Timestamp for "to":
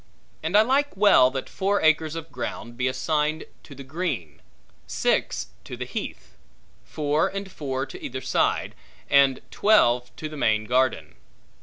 3.61-3.75, 5.65-5.77, 7.85-8.03, 10.15-10.27